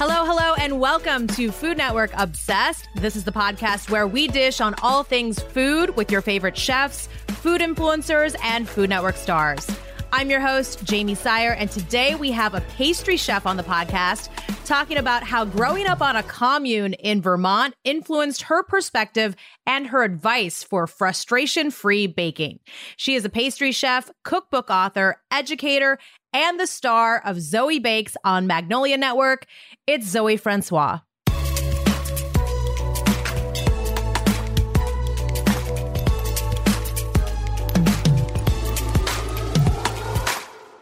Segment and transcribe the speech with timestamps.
[0.00, 2.88] Hello, hello, and welcome to Food Network Obsessed.
[2.94, 7.08] This is the podcast where we dish on all things food with your favorite chefs,
[7.26, 9.68] food influencers, and Food Network stars.
[10.12, 14.28] I'm your host, Jaymee Sire, and today we have a pastry chef on the podcast
[14.64, 19.34] talking about how growing up on a commune in Vermont influenced her perspective
[19.66, 22.60] and her advice for frustration free baking.
[22.96, 25.98] She is a pastry chef, cookbook author, educator,
[26.32, 29.46] and the star of Zoe Bakes on Magnolia Network.
[29.88, 31.00] It's Zoe Francois.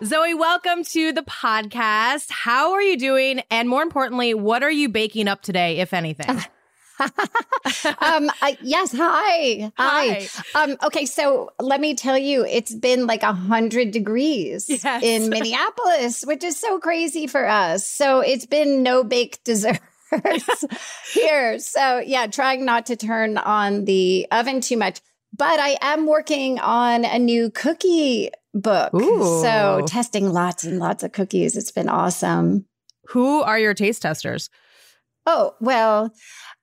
[0.05, 2.33] Zoe, welcome to the podcast.
[2.33, 3.43] How are you doing?
[3.49, 6.41] And more importantly, what are you baking up today, if anything?
[8.01, 8.95] um, uh, yes.
[8.97, 9.73] Hi.
[9.77, 10.29] Hi.
[10.29, 10.29] hi.
[10.55, 11.05] Um, okay.
[11.07, 15.03] So let me tell you, it's been like a hundred degrees yes.
[15.03, 17.87] in Minneapolis, which is so crazy for us.
[17.87, 19.81] So it's been no bake dessert.
[21.13, 21.59] here.
[21.59, 25.01] So, yeah, trying not to turn on the oven too much.
[25.37, 28.95] But I am working on a new cookie book.
[28.95, 29.43] Ooh.
[29.43, 31.57] So, testing lots and lots of cookies.
[31.57, 32.67] It's been awesome.
[33.09, 34.49] Who are your taste testers?
[35.27, 36.13] Oh, well,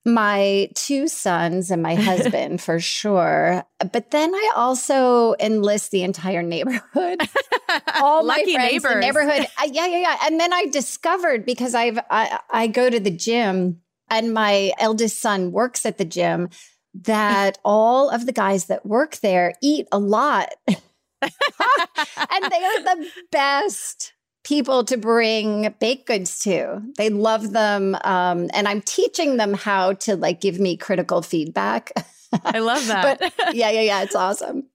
[0.06, 3.64] my two sons and my husband for sure.
[3.92, 7.22] But then I also enlist the entire neighborhood.
[7.96, 8.94] All Lucky my friends, neighbors.
[8.94, 9.48] the neighborhood.
[9.58, 10.18] Uh, yeah, yeah, yeah.
[10.24, 15.22] And then I discovered because I've I, I go to the gym and my eldest
[15.22, 16.50] son works at the gym
[17.04, 20.50] that all of the guys that work there eat a lot.
[20.68, 20.78] and
[21.22, 24.13] they are the best
[24.44, 26.82] people to bring baked goods to.
[26.98, 27.96] They love them.
[28.04, 31.92] Um, and I'm teaching them how to like give me critical feedback.
[32.44, 33.20] I love that.
[33.20, 34.04] but yeah, yeah, yeah.
[34.04, 34.68] It's awesome.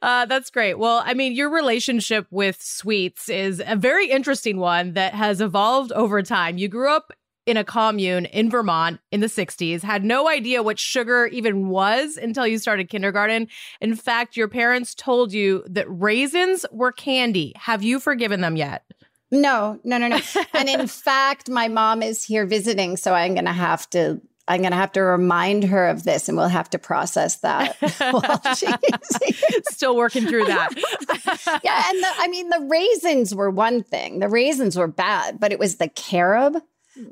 [0.00, 0.74] Uh, that's great.
[0.78, 5.92] Well, I mean, your relationship with sweets is a very interesting one that has evolved
[5.92, 6.58] over time.
[6.58, 7.12] You grew up
[7.46, 12.16] in a commune in Vermont in the 60s, had no idea what sugar even was
[12.16, 13.48] until you started kindergarten.
[13.80, 17.52] In fact, your parents told you that raisins were candy.
[17.56, 18.84] Have you forgiven them yet?
[19.32, 20.20] No, no, no, no.
[20.54, 24.60] and in fact, my mom is here visiting, so I'm going to have to I'm
[24.60, 27.76] going to have to remind her of this and we'll have to process that
[28.10, 30.74] while she's Still working through that.
[31.62, 31.82] yeah.
[31.86, 35.58] And the, I mean, the raisins were one thing, the raisins were bad, but it
[35.58, 36.56] was the carob.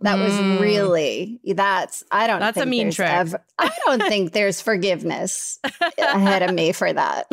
[0.03, 0.25] That mm.
[0.25, 3.09] was really that's I don't that's a mean trick.
[3.09, 5.59] Ever, I don't think there's forgiveness
[5.97, 7.27] ahead of me for that.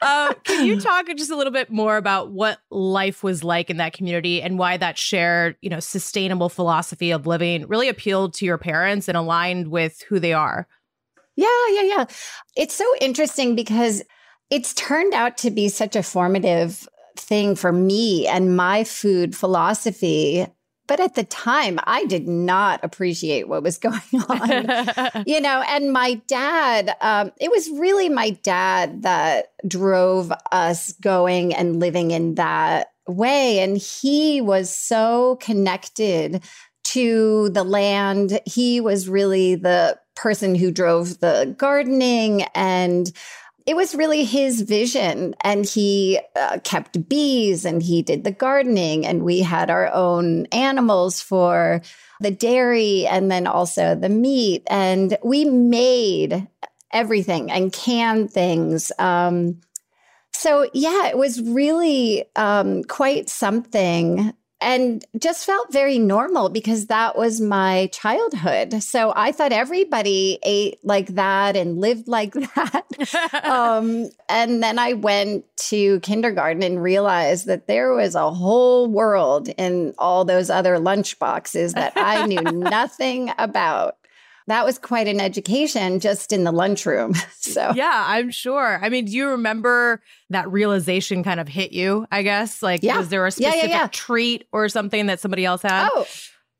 [0.00, 3.78] Uh, can you talk just a little bit more about what life was like in
[3.78, 8.44] that community and why that shared, you know, sustainable philosophy of living really appealed to
[8.44, 10.66] your parents and aligned with who they are?
[11.36, 12.04] Yeah, yeah, yeah.
[12.56, 14.02] It's so interesting because
[14.50, 20.46] it's turned out to be such a formative thing for me and my food philosophy
[20.86, 25.24] but at the time, I did not appreciate what was going on.
[25.26, 31.54] you know, and my dad, um, it was really my dad that drove us going
[31.54, 33.60] and living in that way.
[33.60, 36.42] And he was so connected
[36.84, 38.40] to the land.
[38.46, 43.10] He was really the person who drove the gardening and
[43.66, 49.06] it was really his vision and he uh, kept bees and he did the gardening
[49.06, 51.80] and we had our own animals for
[52.20, 56.46] the dairy and then also the meat and we made
[56.92, 59.60] everything and canned things um,
[60.32, 64.34] so yeah it was really um, quite something
[64.64, 68.82] and just felt very normal because that was my childhood.
[68.82, 73.44] So I thought everybody ate like that and lived like that.
[73.44, 79.48] um, and then I went to kindergarten and realized that there was a whole world
[79.58, 83.96] in all those other lunch boxes that I knew nothing about
[84.46, 87.14] that was quite an education just in the lunchroom.
[87.38, 88.78] so, yeah, I'm sure.
[88.82, 92.06] I mean, do you remember that realization kind of hit you?
[92.10, 92.98] I guess, like, yeah.
[92.98, 95.88] was there a specific yeah, yeah, treat or something that somebody else had?
[95.92, 96.06] Oh,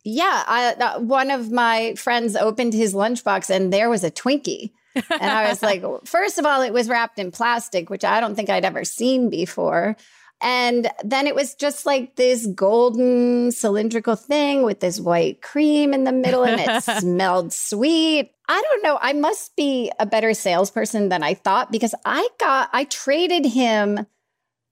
[0.04, 0.44] yeah.
[0.46, 4.72] I, uh, one of my friends opened his lunchbox and there was a Twinkie.
[4.94, 8.34] and I was like, first of all, it was wrapped in plastic, which I don't
[8.34, 9.96] think I'd ever seen before.
[10.44, 16.04] And then it was just like this golden cylindrical thing with this white cream in
[16.04, 18.30] the middle and it smelled sweet.
[18.46, 18.98] I don't know.
[19.00, 24.06] I must be a better salesperson than I thought because I got, I traded him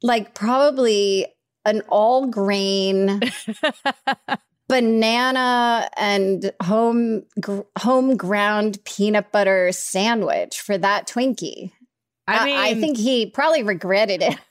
[0.02, 1.26] like probably
[1.64, 3.20] an all grain
[4.68, 11.72] banana and home gr- home ground peanut butter sandwich for that Twinkie.
[12.28, 14.38] I mean, I think he probably regretted it.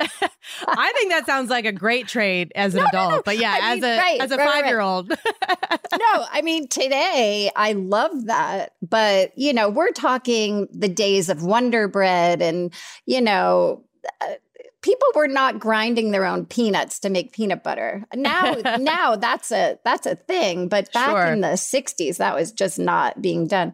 [0.67, 3.21] I think that sounds like a great trade as an no, adult, no, no.
[3.23, 5.09] but yeah, I as mean, a right, as a right, five year old.
[5.09, 11.43] no, I mean today I love that, but you know we're talking the days of
[11.43, 12.73] Wonder Bread, and
[13.05, 13.83] you know.
[14.19, 14.33] Uh,
[14.81, 18.03] people were not grinding their own peanuts to make peanut butter.
[18.15, 21.25] Now, now that's a that's a thing, but back sure.
[21.27, 23.73] in the '60s, that was just not being done.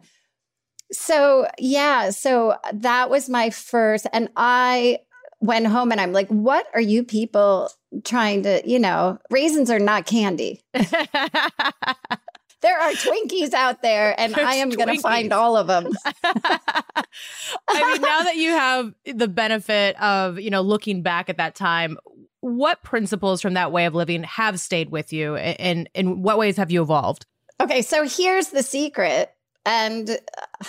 [0.92, 4.06] So, yeah, so that was my first.
[4.12, 5.00] And I
[5.40, 7.70] went home and I'm like, what are you people
[8.04, 10.60] trying to, you know, raisins are not candy.
[10.72, 10.86] there
[12.80, 15.88] are Twinkies out there, and There's I am going to find all of them.
[16.24, 21.54] I mean, now that you have the benefit of, you know, looking back at that
[21.54, 21.98] time,
[22.40, 26.56] what principles from that way of living have stayed with you and in what ways
[26.56, 27.26] have you evolved?
[27.60, 29.32] Okay, so here's the secret.
[29.64, 30.64] And uh,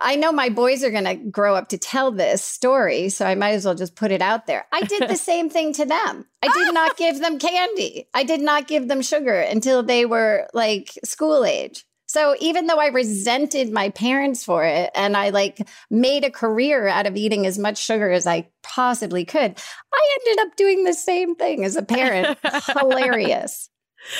[0.00, 3.34] I know my boys are going to grow up to tell this story, so I
[3.34, 4.66] might as well just put it out there.
[4.72, 6.26] I did the same thing to them.
[6.42, 8.08] I did not give them candy.
[8.12, 11.84] I did not give them sugar until they were like school age.
[12.06, 16.86] So even though I resented my parents for it and I like made a career
[16.86, 19.58] out of eating as much sugar as I possibly could,
[19.94, 22.38] I ended up doing the same thing as a parent.
[22.78, 23.70] Hilarious.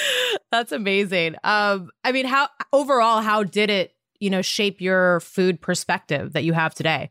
[0.50, 1.34] That's amazing.
[1.44, 6.44] Um, I mean, how overall, how did it you know, shape your food perspective that
[6.44, 7.10] you have today?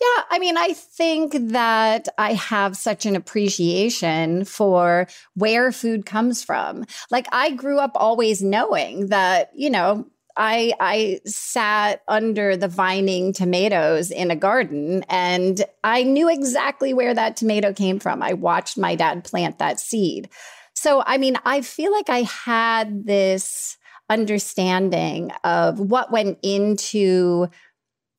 [0.00, 6.42] Yeah, I mean, I think that I have such an appreciation for where food comes
[6.42, 6.86] from.
[7.10, 10.06] Like I grew up always knowing that, you know,
[10.36, 17.14] I I sat under the vining tomatoes in a garden and I knew exactly where
[17.14, 18.22] that tomato came from.
[18.22, 20.28] I watched my dad plant that seed.
[20.74, 27.48] So, I mean, I feel like I had this understanding of what went into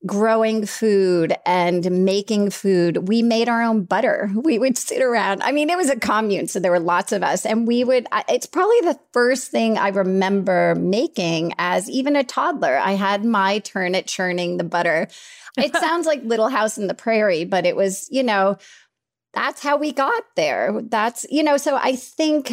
[0.06, 3.08] growing food and making food.
[3.08, 4.30] We made our own butter.
[4.34, 5.42] We would sit around.
[5.42, 7.44] I mean, it was a commune, so there were lots of us.
[7.44, 12.76] And we would, it's probably the first thing I remember making as even a toddler.
[12.76, 15.08] I had my turn at churning the butter.
[15.56, 18.58] It sounds like Little House in the Prairie, but it was, you know,
[19.34, 20.80] that's how we got there.
[20.82, 22.52] That's, you know, so I think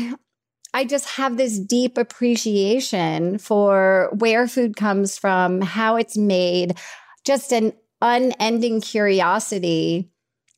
[0.76, 6.78] I just have this deep appreciation for where food comes from, how it's made,
[7.24, 10.10] just an unending curiosity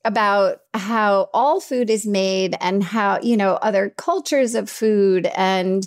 [0.04, 5.26] about how all food is made and how, you know, other cultures of food.
[5.36, 5.86] And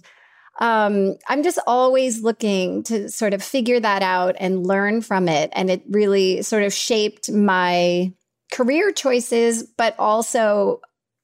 [0.62, 5.50] um, I'm just always looking to sort of figure that out and learn from it.
[5.52, 8.14] And it really sort of shaped my
[8.50, 10.80] career choices, but also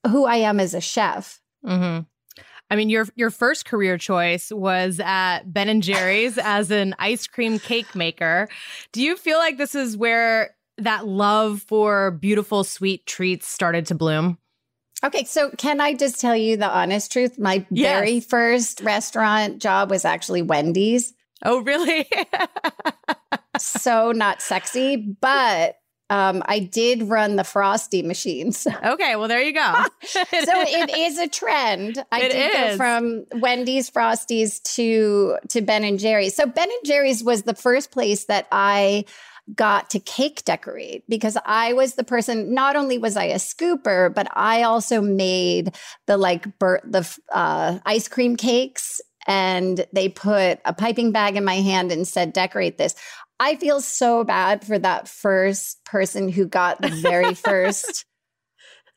[0.05, 1.39] who I am as a chef.
[1.65, 2.01] Mm-hmm.
[2.69, 7.27] I mean, your your first career choice was at Ben and Jerry's as an ice
[7.27, 8.47] cream cake maker.
[8.91, 13.95] Do you feel like this is where that love for beautiful sweet treats started to
[13.95, 14.37] bloom?
[15.03, 17.37] Okay, so can I just tell you the honest truth?
[17.37, 17.99] My yes.
[17.99, 21.13] very first restaurant job was actually Wendy's.
[21.45, 22.09] Oh, really?
[23.59, 25.75] so not sexy, but
[26.09, 28.65] um, I did run the Frosty machines.
[28.83, 29.73] Okay, well there you go.
[30.03, 32.03] so it is a trend.
[32.11, 32.71] I It did is.
[32.71, 36.35] go from Wendy's Frosties to to Ben and Jerry's.
[36.35, 39.05] So Ben and Jerry's was the first place that I
[39.55, 42.53] got to cake decorate because I was the person.
[42.53, 47.79] Not only was I a scooper, but I also made the like bur- the uh,
[47.85, 49.01] ice cream cakes.
[49.29, 52.95] And they put a piping bag in my hand and said, "Decorate this."
[53.39, 58.05] I feel so bad for that first person who got the very first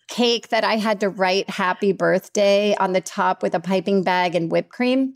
[0.08, 4.34] cake that I had to write happy birthday on the top with a piping bag
[4.34, 5.14] and whipped cream.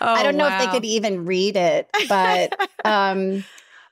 [0.00, 3.44] I don't know if they could even read it, but um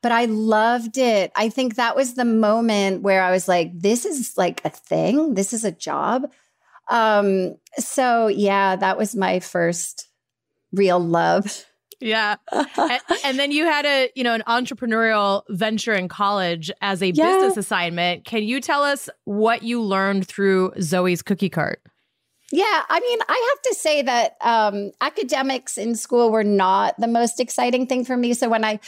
[0.03, 1.33] but I loved it.
[1.35, 5.35] I think that was the moment where I was like this is like a thing.
[5.35, 6.31] This is a job.
[6.89, 10.09] Um so yeah, that was my first
[10.73, 11.65] real love.
[12.01, 12.37] Yeah.
[12.53, 17.11] and, and then you had a, you know, an entrepreneurial venture in college as a
[17.11, 17.25] Yeah.
[17.27, 18.25] business assignment.
[18.25, 21.81] Can you tell us what you learned through Zoe's cookie cart?
[22.53, 27.09] Yeah, I mean, I have to say that um, academics in school were not the
[27.09, 28.35] most exciting thing for me.
[28.35, 28.79] So when I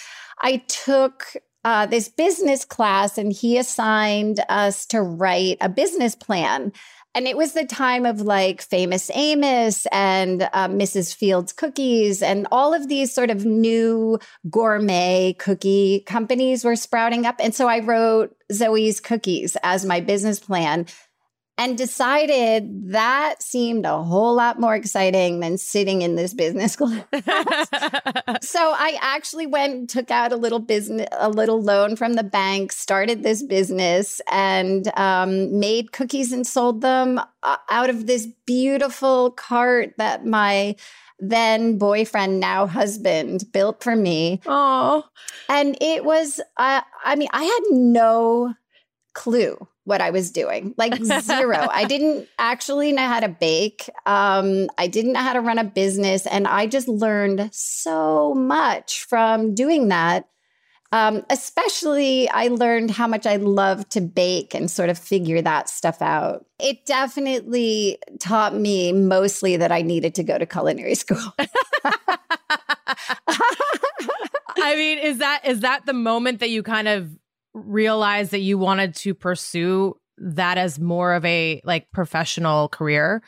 [0.40, 1.24] I took
[1.64, 6.72] uh, this business class, and he assigned us to write a business plan.
[7.14, 11.14] And it was the time of like famous Amos and uh, Mrs.
[11.14, 14.18] Fields cookies, and all of these sort of new
[14.50, 17.36] gourmet cookie companies were sprouting up.
[17.40, 20.86] And so I wrote Zoe's Cookies as my business plan
[21.58, 27.04] and decided that seemed a whole lot more exciting than sitting in this business class.
[28.42, 32.22] so I actually went and took out a little business, a little loan from the
[32.22, 38.28] bank, started this business, and um, made cookies and sold them uh, out of this
[38.46, 40.76] beautiful cart that my
[41.18, 44.40] then boyfriend, now husband, built for me.
[44.46, 45.04] Oh,
[45.48, 48.54] And it was, uh, I mean, I had no
[49.14, 51.66] clue what I was doing, like zero.
[51.72, 53.88] I didn't actually know how to bake.
[54.06, 56.26] Um, I didn't know how to run a business.
[56.26, 60.28] And I just learned so much from doing that.
[60.90, 65.68] Um, especially, I learned how much I love to bake and sort of figure that
[65.68, 66.46] stuff out.
[66.58, 71.18] It definitely taught me mostly that I needed to go to culinary school.
[74.60, 77.10] I mean, is that is that the moment that you kind of
[77.68, 83.22] realized that you wanted to pursue that as more of a like professional career?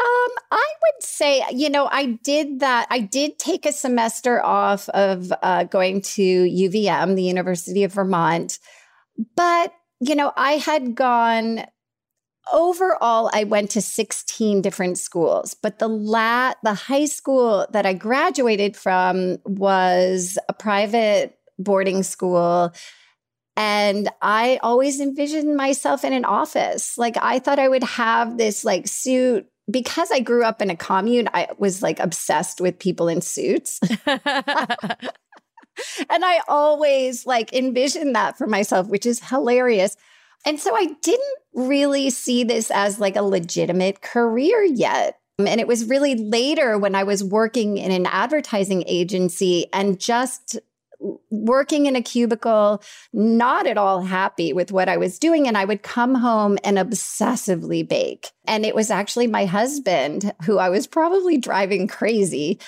[0.00, 2.88] Um, I would say, you know, I did that.
[2.90, 8.58] I did take a semester off of uh, going to UVM, the University of Vermont,
[9.36, 11.64] but you know, I had gone.
[12.52, 17.92] Overall, I went to 16 different schools, but the lat the high school that I
[17.92, 22.72] graduated from was a private boarding school
[23.56, 26.96] and I always envisioned myself in an office.
[26.96, 30.76] Like I thought I would have this like suit because I grew up in a
[30.76, 31.28] commune.
[31.32, 33.78] I was like obsessed with people in suits.
[34.06, 34.20] and
[36.10, 39.96] I always like envisioned that for myself, which is hilarious.
[40.44, 45.18] And so I didn't really see this as like a legitimate career yet.
[45.38, 50.58] And it was really later when I was working in an advertising agency and just
[51.30, 52.82] working in a cubicle,
[53.12, 55.48] not at all happy with what I was doing.
[55.48, 58.30] And I would come home and obsessively bake.
[58.46, 62.58] And it was actually my husband, who I was probably driving crazy,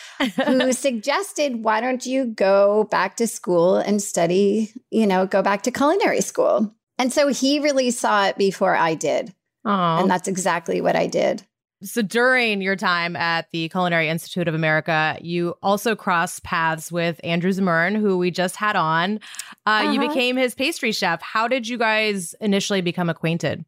[0.44, 5.62] who suggested, why don't you go back to school and study, you know, go back
[5.62, 6.74] to culinary school?
[6.98, 9.34] And so he really saw it before I did.
[9.64, 11.44] Oh, And that's exactly what I did.
[11.84, 17.20] So during your time at the Culinary Institute of America, you also crossed paths with
[17.22, 19.20] Andrew Zimmern, who we just had on.
[19.66, 20.08] Uh, You Uh-huh.
[20.08, 21.20] became his pastry chef.
[21.22, 23.64] How did you guys initially become acquainted?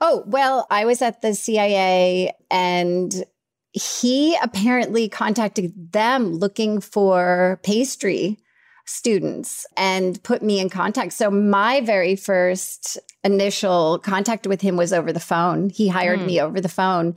[0.00, 3.24] Oh, well, I was at the CIA and
[3.72, 8.38] he apparently contacted them looking for pastry
[8.84, 11.12] students and put me in contact.
[11.12, 15.70] So my very first initial contact with him was over the phone.
[15.70, 16.26] He hired Hmm.
[16.26, 17.14] me over the phone.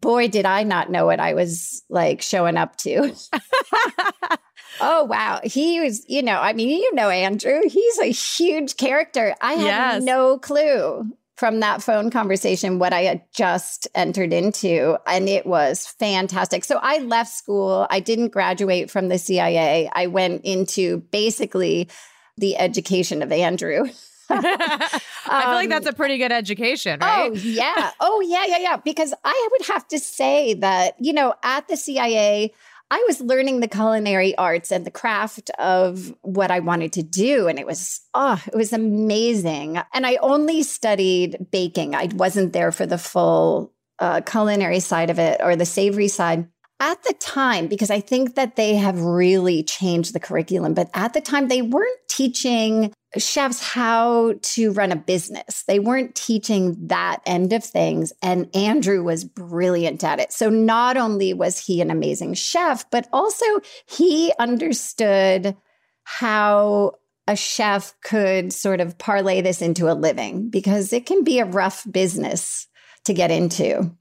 [0.00, 3.14] Boy, did I not know what I was like showing up to.
[4.80, 5.40] Oh wow.
[5.44, 9.34] He was, you know, I mean, you know Andrew, he's a huge character.
[9.40, 10.02] I had Yes.
[10.02, 11.06] no clue
[11.42, 16.62] from that phone conversation what I had just entered into and it was fantastic.
[16.62, 17.84] So I left school.
[17.90, 19.90] I didn't graduate from the CIA.
[19.92, 21.88] I went into basically
[22.36, 23.88] the education of Andrew.
[24.30, 27.34] I feel like Um, that's a pretty good education, Oh, right?
[27.34, 27.90] yeah.
[27.98, 28.76] Oh, yeah, yeah, yeah.
[28.76, 32.54] Because I would have to say that, you know, at the CIA,
[32.92, 37.48] I was learning the culinary arts and the craft of what I wanted to do.
[37.48, 39.80] And it was, oh, it was amazing.
[39.94, 41.94] And I only studied baking.
[41.94, 46.48] I wasn't there for the full uh, culinary side of it or the savory side
[46.82, 51.14] at the time, because I think that they have really changed the curriculum, but at
[51.14, 55.62] the time they weren't teaching chefs how to run a business.
[55.68, 58.12] They weren't teaching that end of things.
[58.20, 60.32] And Andrew was brilliant at it.
[60.32, 63.46] So not only was he an amazing chef, but also
[63.86, 65.56] he understood
[66.02, 66.94] how
[67.28, 71.44] a chef could sort of parlay this into a living because it can be a
[71.44, 72.66] rough business
[73.04, 73.94] to get into.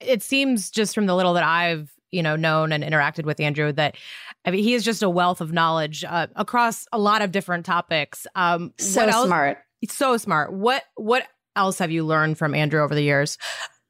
[0.00, 3.72] It seems just from the little that I've you know known and interacted with Andrew
[3.72, 3.96] that
[4.44, 7.66] I mean he is just a wealth of knowledge uh, across a lot of different
[7.66, 8.26] topics.
[8.34, 9.58] Um, so smart,
[9.88, 10.52] so smart.
[10.52, 13.38] What what else have you learned from Andrew over the years?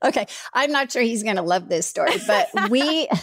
[0.04, 3.08] Okay, I'm not sure he's going to love this story, but we.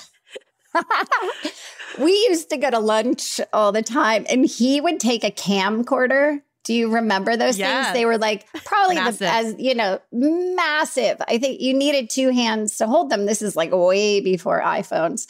[2.00, 6.42] we used to go to lunch all the time and he would take a camcorder
[6.64, 7.92] do you remember those things?
[7.94, 11.18] They were like probably the, as you know, massive.
[11.28, 13.26] I think you needed two hands to hold them.
[13.26, 15.28] This is like way before iPhones.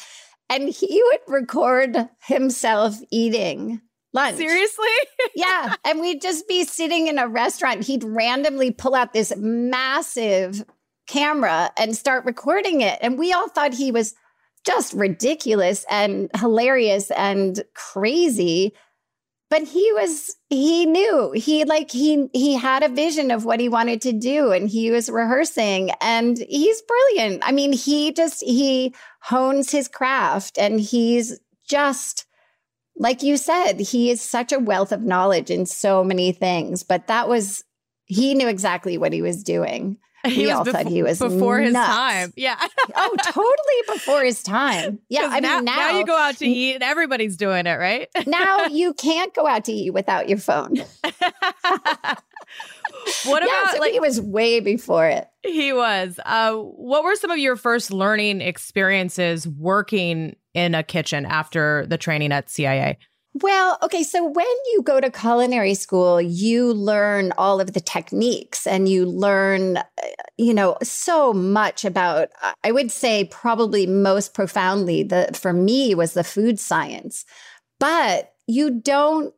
[0.49, 3.81] And he would record himself eating
[4.13, 4.37] lunch.
[4.37, 4.87] Seriously?
[5.35, 5.75] yeah.
[5.83, 7.83] And we'd just be sitting in a restaurant.
[7.83, 10.63] He'd randomly pull out this massive
[11.07, 12.99] camera and start recording it.
[13.01, 14.13] And we all thought he was
[14.65, 18.73] just ridiculous and hilarious and crazy
[19.53, 23.69] but he was he knew he like he he had a vision of what he
[23.69, 27.43] wanted to do and he was rehearsing and he's brilliant.
[27.45, 32.25] I mean he just he hones his craft and he's just
[32.95, 37.05] like you said he is such a wealth of knowledge in so many things but
[37.05, 37.63] that was
[38.05, 41.59] he knew exactly what he was doing he we all before, thought he was before
[41.59, 41.67] nuts.
[41.67, 42.33] his time.
[42.37, 42.67] Yeah.
[42.95, 44.99] oh, totally before his time.
[45.09, 45.29] Yeah.
[45.31, 48.07] I now, mean, now, now you go out to eat and everybody's doing it, right?
[48.27, 50.77] now you can't go out to eat without your phone.
[53.25, 55.27] what yeah, about so like he was way before it?
[55.43, 56.19] He was.
[56.25, 61.97] Uh, what were some of your first learning experiences working in a kitchen after the
[61.97, 62.97] training at CIA?
[63.41, 64.03] Well, okay.
[64.03, 69.05] So when you go to culinary school, you learn all of the techniques and you
[69.05, 69.83] learn, uh,
[70.37, 72.29] you know, so much about,
[72.63, 77.25] I would say, probably most profoundly, the for me was the food science.
[77.79, 79.33] But you don't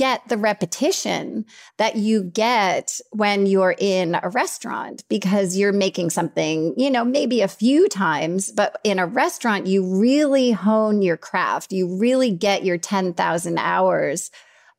[0.00, 1.44] get the repetition
[1.76, 7.42] that you get when you're in a restaurant because you're making something, you know, maybe
[7.42, 11.70] a few times, but in a restaurant, you really hone your craft.
[11.70, 14.30] You really get your 10,000 hours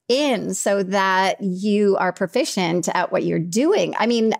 [0.07, 3.93] in so that you are proficient at what you're doing.
[3.99, 4.33] I mean,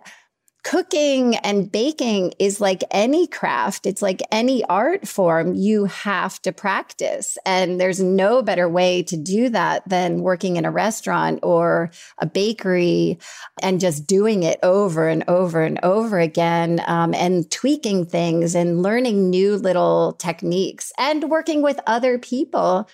[0.64, 5.54] cooking and baking is like any craft, it's like any art form.
[5.54, 7.36] You have to practice.
[7.44, 12.26] And there's no better way to do that than working in a restaurant or a
[12.26, 13.18] bakery
[13.60, 18.82] and just doing it over and over and over again um, and tweaking things and
[18.82, 22.88] learning new little techniques and working with other people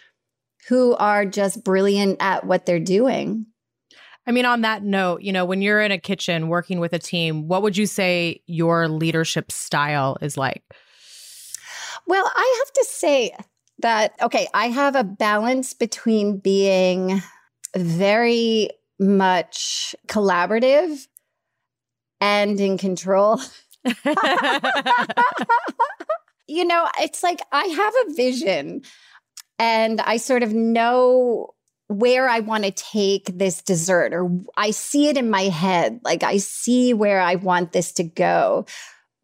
[0.68, 3.46] who are just brilliant at what they're doing.
[4.28, 6.98] I mean, on that note, you know, when you're in a kitchen working with a
[6.98, 10.62] team, what would you say your leadership style is like?
[12.06, 13.34] Well, I have to say
[13.78, 17.22] that, okay, I have a balance between being
[17.74, 21.06] very much collaborative
[22.20, 23.40] and in control.
[26.46, 28.82] you know, it's like I have a vision
[29.58, 31.54] and I sort of know
[31.88, 36.00] where I want to take this dessert, or I see it in my head.
[36.04, 38.66] Like I see where I want this to go.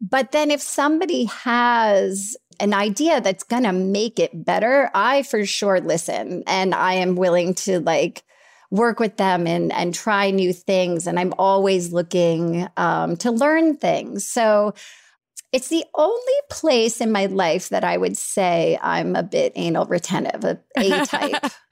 [0.01, 5.45] But then if somebody has an idea that's going to make it better, I for
[5.45, 8.23] sure listen and I am willing to like
[8.71, 13.77] work with them and and try new things and I'm always looking um, to learn
[13.77, 14.25] things.
[14.25, 14.73] So
[15.51, 19.85] it's the only place in my life that I would say I'm a bit anal
[19.85, 21.51] retentive, a A type.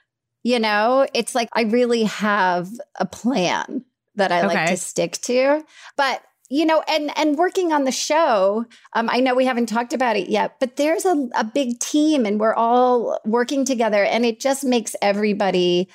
[0.44, 4.48] You know, it's like I really have a plan that I okay.
[4.48, 5.64] like to stick to.
[5.98, 9.94] But you know, and and working on the show, um, I know we haven't talked
[9.94, 14.26] about it yet, but there's a, a big team, and we're all working together, and
[14.26, 15.90] it just makes everybody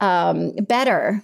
[0.00, 1.22] um, better.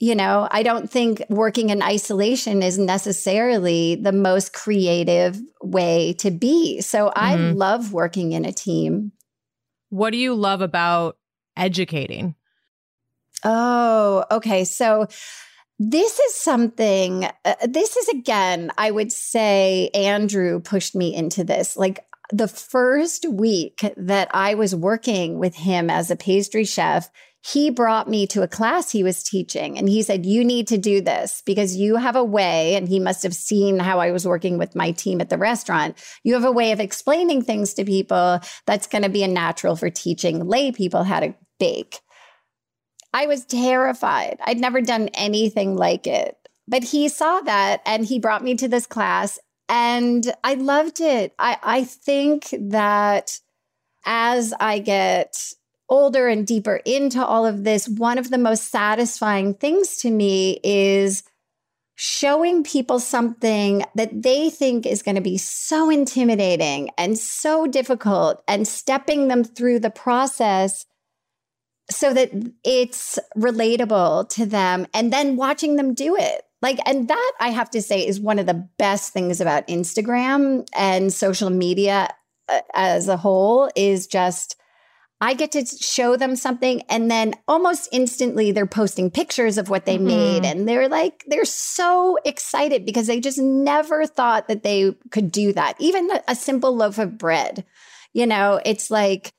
[0.00, 6.30] You know, I don't think working in isolation is necessarily the most creative way to
[6.30, 6.80] be.
[6.80, 7.18] So mm-hmm.
[7.18, 9.12] I love working in a team.
[9.88, 11.16] What do you love about
[11.58, 12.34] educating?
[13.44, 14.64] Oh, okay.
[14.64, 15.06] So
[15.78, 21.76] this is something, uh, this is again, I would say Andrew pushed me into this.
[21.76, 27.70] Like, the first week that I was working with him as a pastry chef, he
[27.70, 31.00] brought me to a class he was teaching and he said, You need to do
[31.00, 32.74] this because you have a way.
[32.74, 35.96] And he must have seen how I was working with my team at the restaurant.
[36.24, 39.76] You have a way of explaining things to people that's going to be a natural
[39.76, 42.00] for teaching lay people how to bake.
[43.12, 44.38] I was terrified.
[44.44, 46.36] I'd never done anything like it.
[46.66, 51.34] But he saw that and he brought me to this class and I loved it.
[51.38, 53.40] I, I think that
[54.04, 55.52] as I get
[55.88, 60.60] older and deeper into all of this, one of the most satisfying things to me
[60.62, 61.22] is
[61.94, 68.42] showing people something that they think is going to be so intimidating and so difficult
[68.46, 70.86] and stepping them through the process
[71.90, 72.30] so that
[72.64, 76.42] it's relatable to them and then watching them do it.
[76.60, 80.66] Like, and that I have to say is one of the best things about Instagram
[80.74, 82.08] and social media
[82.48, 84.56] uh, as a whole is just
[85.20, 89.84] I get to show them something and then almost instantly they're posting pictures of what
[89.84, 90.06] they mm-hmm.
[90.06, 95.32] made and they're like they're so excited because they just never thought that they could
[95.32, 95.74] do that.
[95.80, 97.64] Even a simple loaf of bread.
[98.12, 99.32] You know, it's like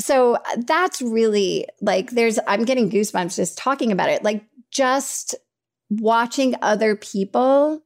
[0.00, 4.22] so that's really like there's I'm getting goosebumps just talking about it.
[4.22, 5.34] Like just
[5.90, 7.82] watching other people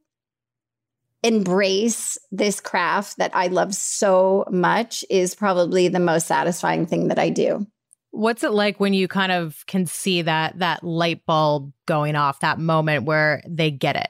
[1.23, 7.17] embrace this craft that I love so much is probably the most satisfying thing that
[7.17, 7.65] I do.
[8.11, 12.41] What's it like when you kind of can see that that light bulb going off,
[12.41, 14.09] that moment where they get it?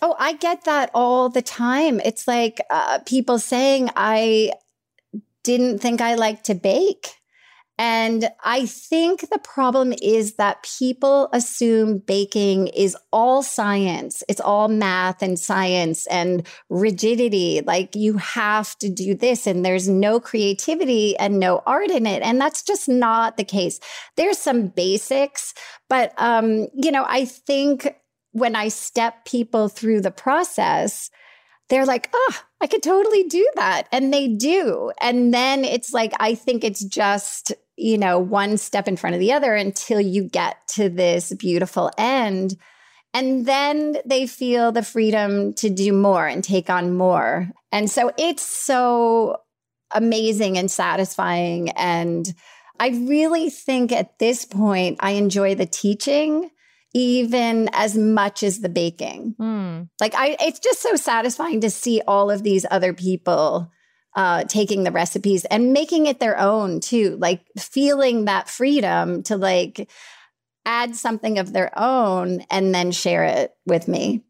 [0.00, 2.00] Oh, I get that all the time.
[2.04, 4.52] It's like uh, people saying, I
[5.42, 7.17] didn't think I liked to bake.
[7.80, 14.24] And I think the problem is that people assume baking is all science.
[14.28, 17.60] It's all math and science and rigidity.
[17.64, 22.20] Like you have to do this and there's no creativity and no art in it.
[22.22, 23.78] And that's just not the case.
[24.16, 25.54] There's some basics,
[25.88, 27.94] but, um, you know, I think
[28.32, 31.10] when I step people through the process,
[31.68, 33.88] they're like, oh, I could totally do that.
[33.92, 34.90] And they do.
[35.00, 39.20] And then it's like, I think it's just you know, one step in front of
[39.20, 42.56] the other until you get to this beautiful end.
[43.14, 47.48] And then they feel the freedom to do more and take on more.
[47.72, 49.38] And so it's so
[49.92, 51.70] amazing and satisfying.
[51.70, 52.32] And
[52.78, 56.50] I really think at this point, I enjoy the teaching
[56.94, 59.34] even as much as the baking.
[59.38, 59.88] Mm.
[60.00, 63.70] Like I it's just so satisfying to see all of these other people
[64.18, 69.36] uh, taking the recipes and making it their own too, like feeling that freedom to
[69.36, 69.88] like
[70.66, 74.24] add something of their own and then share it with me.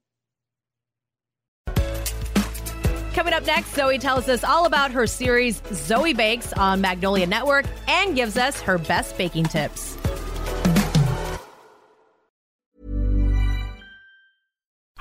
[3.15, 7.65] Coming up next, Zoe tells us all about her series Zoe Bakes on Magnolia Network
[7.89, 9.97] and gives us her best baking tips.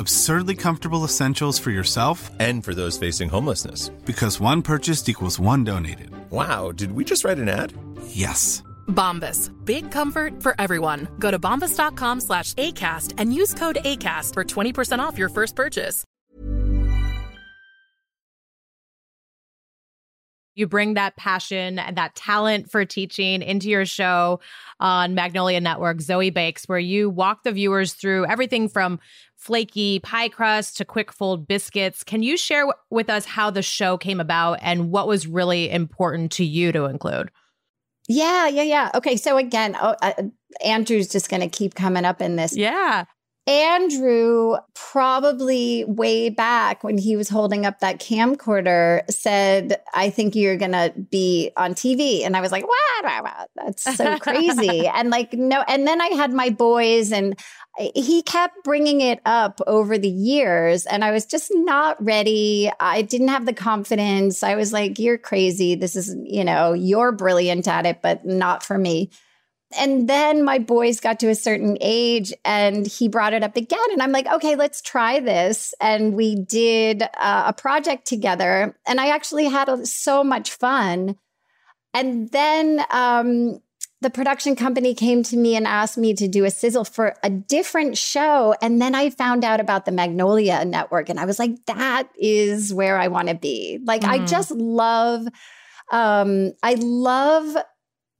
[0.00, 3.90] absurdly comfortable essentials for yourself and for those facing homelessness.
[4.04, 6.10] Because one purchased equals one donated.
[6.30, 7.72] Wow, did we just write an ad?
[8.08, 8.64] Yes.
[8.88, 9.50] Bombas.
[9.64, 11.08] Big comfort for everyone.
[11.18, 16.04] Go to bombas.com slash ACAST and use code ACAST for 20% off your first purchase.
[20.56, 24.40] You bring that passion and that talent for teaching into your show
[24.78, 28.98] on Magnolia Network, Zoe Bakes, where you walk the viewers through everything from
[29.40, 32.04] flaky pie crust to quick fold biscuits.
[32.04, 35.70] Can you share w- with us how the show came about and what was really
[35.70, 37.30] important to you to include?
[38.06, 38.90] Yeah, yeah, yeah.
[38.94, 40.12] Okay, so again, oh, uh,
[40.64, 42.56] Andrew's just going to keep coming up in this.
[42.56, 43.04] Yeah.
[43.46, 50.56] Andrew, probably way back when he was holding up that camcorder, said, I think you're
[50.56, 52.24] going to be on TV.
[52.24, 54.86] And I was like, wow, that's so crazy.
[54.86, 55.64] and like, no.
[55.66, 57.38] And then I had my boys, and
[57.94, 60.86] he kept bringing it up over the years.
[60.86, 62.70] And I was just not ready.
[62.78, 64.42] I didn't have the confidence.
[64.42, 65.74] I was like, you're crazy.
[65.74, 69.10] This is, you know, you're brilliant at it, but not for me.
[69.78, 73.78] And then my boys got to a certain age and he brought it up again.
[73.92, 75.72] And I'm like, okay, let's try this.
[75.80, 78.76] And we did uh, a project together.
[78.86, 81.16] And I actually had a, so much fun.
[81.94, 83.60] And then um,
[84.00, 87.28] the production company came to me and asked me to do a sizzle for a
[87.28, 88.54] different show.
[88.62, 91.10] And then I found out about the Magnolia Network.
[91.10, 93.78] And I was like, that is where I want to be.
[93.84, 94.08] Like, mm.
[94.08, 95.26] I just love.
[95.92, 97.56] Um, I love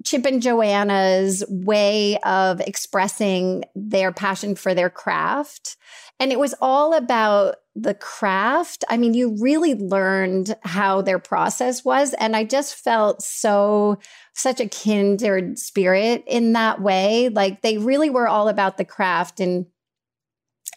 [0.04, 5.76] Chip and Joanna's way of expressing their passion for their craft.
[6.18, 8.84] And it was all about the craft.
[8.88, 12.14] I mean, you really learned how their process was.
[12.14, 13.98] And I just felt so,
[14.34, 17.28] such a kindred spirit in that way.
[17.28, 19.40] Like they really were all about the craft.
[19.40, 19.66] And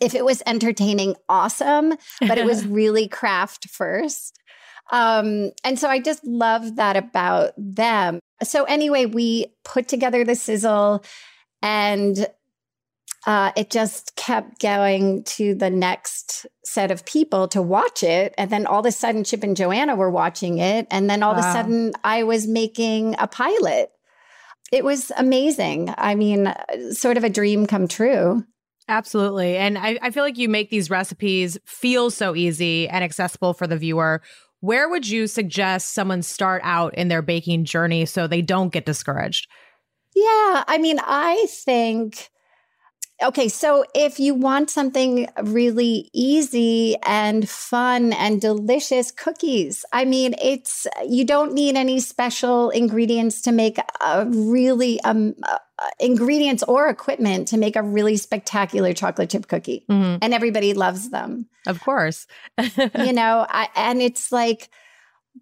[0.02, 4.40] if it was entertaining, awesome, but it was really craft first.
[4.92, 8.20] Um, and so I just love that about them.
[8.44, 11.04] So, anyway, we put together the sizzle
[11.62, 12.28] and
[13.26, 18.34] uh, it just kept going to the next set of people to watch it.
[18.38, 20.88] And then all of a sudden, Chip and Joanna were watching it.
[20.92, 21.40] And then all wow.
[21.40, 23.92] of a sudden, I was making a pilot.
[24.72, 25.94] It was amazing.
[25.98, 26.54] I mean,
[26.92, 28.44] sort of a dream come true.
[28.90, 29.56] Absolutely.
[29.56, 33.68] And I, I feel like you make these recipes feel so easy and accessible for
[33.68, 34.22] the viewer
[34.64, 38.86] where would you suggest someone start out in their baking journey so they don't get
[38.86, 39.46] discouraged?
[40.16, 42.30] Yeah, I mean, I think
[43.24, 49.86] Okay, so if you want something really easy and fun and delicious, cookies.
[49.94, 55.58] I mean, it's you don't need any special ingredients to make a really um uh,
[56.00, 60.18] ingredients or equipment to make a really spectacular chocolate chip cookie, mm-hmm.
[60.22, 61.48] and everybody loves them.
[61.66, 64.70] Of course, you know, I, and it's like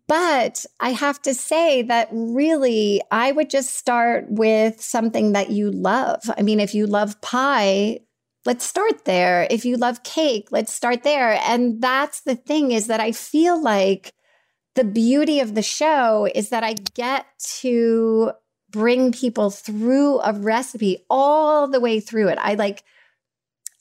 [0.07, 5.71] but I have to say that really, I would just start with something that you
[5.71, 6.21] love.
[6.37, 7.99] I mean, if you love pie,
[8.45, 9.47] let's start there.
[9.49, 11.39] If you love cake, let's start there.
[11.45, 14.13] And that's the thing is that I feel like
[14.75, 17.25] the beauty of the show is that I get
[17.59, 18.31] to
[18.69, 22.37] bring people through a recipe all the way through it.
[22.41, 22.83] I like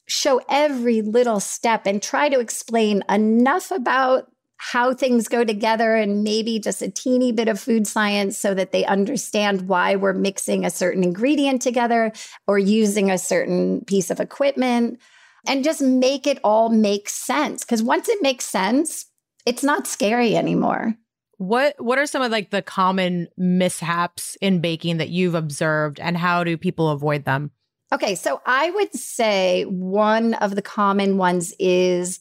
[0.08, 4.26] show every little step and try to explain enough about
[4.62, 8.72] how things go together and maybe just a teeny bit of food science so that
[8.72, 12.12] they understand why we're mixing a certain ingredient together
[12.46, 15.00] or using a certain piece of equipment
[15.46, 17.64] and just make it all make sense.
[17.64, 19.06] Because once it makes sense
[19.46, 20.94] it's not scary anymore.
[21.38, 26.18] What what are some of like the common mishaps in baking that you've observed and
[26.18, 27.50] how do people avoid them?
[27.92, 32.20] Okay so i would say one of the common ones is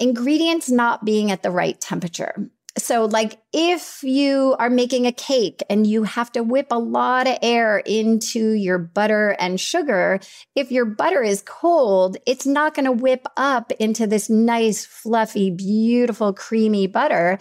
[0.00, 2.50] ingredients not being at the right temperature.
[2.78, 7.26] So, like if you are making a cake and you have to whip a lot
[7.26, 10.20] of air into your butter and sugar,
[10.54, 15.50] if your butter is cold, it's not going to whip up into this nice, fluffy,
[15.50, 17.38] beautiful, creamy butter.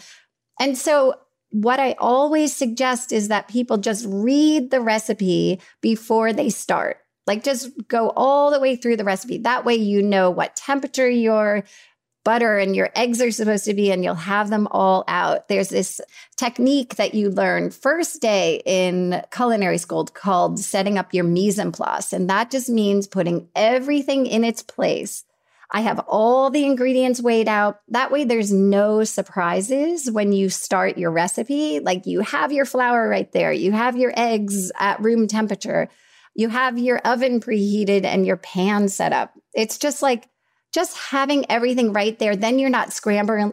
[0.60, 1.16] And so,
[1.50, 6.98] what I always suggest is that people just read the recipe before they start.
[7.26, 9.38] Like, just go all the way through the recipe.
[9.40, 11.64] That way, you know what temperature your
[12.28, 15.48] butter and your eggs are supposed to be, and you'll have them all out.
[15.48, 16.02] There's this
[16.36, 21.72] technique that you learn first day in culinary school called setting up your mise en
[21.72, 22.12] place.
[22.12, 25.24] And that just means putting everything in its place.
[25.72, 27.80] I have all the ingredients weighed out.
[27.88, 31.80] That way, there's no surprises when you start your recipe.
[31.80, 35.88] Like you have your flour right there, you have your eggs at room temperature,
[36.36, 39.32] you have your oven preheated and your pan set up.
[39.54, 40.28] It's just like
[40.78, 43.52] just having everything right there, then you're not scrambling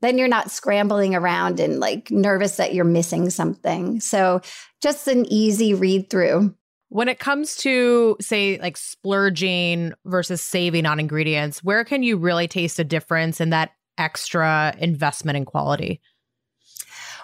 [0.00, 3.98] then you're not scrambling around and like nervous that you're missing something.
[3.98, 4.40] So
[4.80, 6.54] just an easy read through.
[6.90, 12.46] When it comes to, say, like splurging versus saving on ingredients, where can you really
[12.46, 16.00] taste a difference in that extra investment in quality?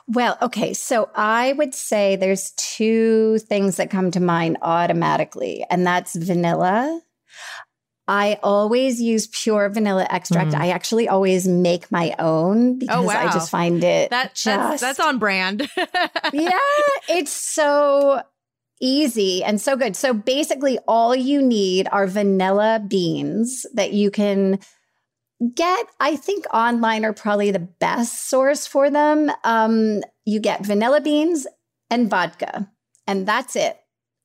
[0.08, 0.74] Well, okay.
[0.74, 7.00] So I would say there's two things that come to mind automatically, and that's vanilla.
[8.06, 10.50] I always use pure vanilla extract.
[10.50, 10.60] Mm.
[10.60, 13.28] I actually always make my own oh, because oh, wow.
[13.28, 15.68] I just find it that, just, that's, that's on brand.
[16.32, 16.50] yeah,
[17.08, 18.22] it's so
[18.80, 19.96] easy and so good.
[19.96, 24.58] So basically, all you need are vanilla beans that you can
[25.54, 29.30] get, I think online are probably the best source for them.
[29.44, 31.46] Um, you get vanilla beans
[31.90, 32.70] and vodka,
[33.06, 33.78] and that's it.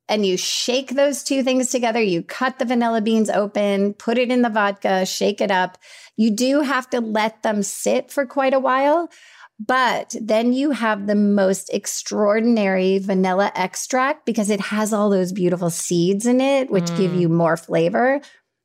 [0.10, 2.02] And you shake those two things together.
[2.02, 5.78] You cut the vanilla beans open, put it in the vodka, shake it up.
[6.18, 9.10] You do have to let them sit for quite a while.
[9.60, 15.70] But then you have the most extraordinary vanilla extract because it has all those beautiful
[15.70, 16.98] seeds in it, which mm.
[16.98, 18.22] give you more flavor.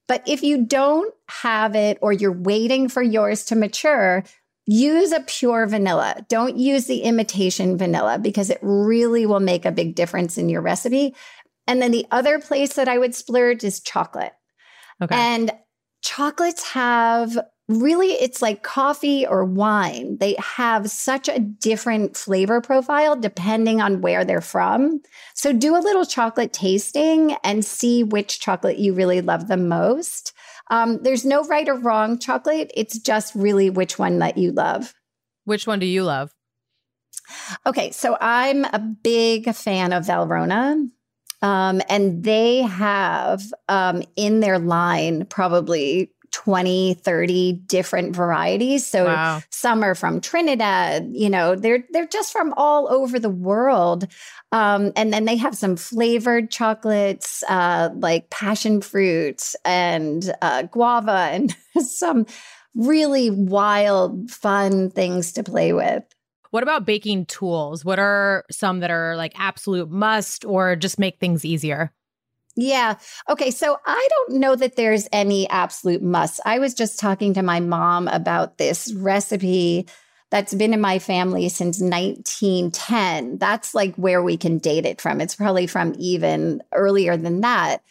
[0.07, 4.25] But if you don't have it or you're waiting for yours to mature,
[4.67, 6.25] use a pure vanilla.
[6.29, 10.63] Don't use the imitation vanilla because it really will make a big difference in your
[10.63, 11.15] recipe.
[11.67, 14.33] And then the other place that I would splurge is chocolate.
[15.03, 15.15] Okay.
[15.15, 15.51] And
[16.03, 20.19] chocolates have really it's like coffee or wine.
[20.19, 25.01] They have such a different flavor profile depending on where they're from.
[25.35, 30.34] So do a little chocolate tasting and see which chocolate you really love the most.
[30.71, 32.71] Um, there's no right or wrong chocolate.
[32.75, 34.95] It's just really which one that you love.
[35.45, 36.33] Which one do you love?
[37.67, 40.89] Okay, so I'm a big fan of Valrhona.
[41.43, 48.85] Um, and they have um, in their line probably 20 30 different varieties.
[48.85, 49.41] So wow.
[49.51, 54.09] some are from trinidad you know they're they're just from all over the world.
[54.51, 61.29] Um, and then they have some flavored chocolates uh, like passion fruit and uh, guava
[61.31, 62.27] and some
[62.75, 66.03] really wild fun things to play with.
[66.51, 67.85] What about baking tools?
[67.85, 71.93] What are some that are like absolute must or just make things easier
[72.57, 72.97] yeah.
[73.29, 73.51] Okay.
[73.51, 76.41] So I don't know that there's any absolute must.
[76.45, 79.87] I was just talking to my mom about this recipe
[80.31, 83.39] that's been in my family since 1910.
[83.39, 85.21] That's like where we can date it from.
[85.21, 87.83] It's probably from even earlier than that.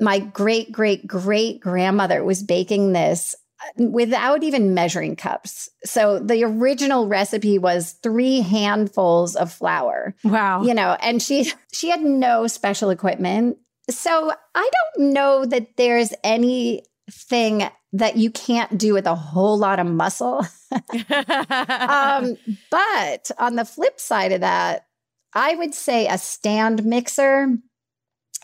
[0.00, 5.68] My great, great, great grandmother was baking this uh, without even measuring cups.
[5.84, 10.14] So the original recipe was three handfuls of flour.
[10.24, 10.62] Wow.
[10.62, 13.58] You know, and she she had no special equipment.
[13.90, 19.78] So I don't know that there's anything that you can't do with a whole lot
[19.78, 20.44] of muscle.
[20.72, 22.36] um,
[22.70, 24.86] but on the flip side of that,
[25.34, 27.56] I would say a stand mixer,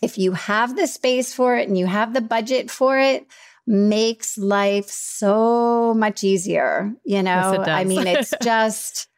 [0.02, 3.26] if you have the space for it and you have the budget for it,
[3.66, 6.92] makes life so much easier.
[7.04, 9.08] You know, yes, I mean, it's just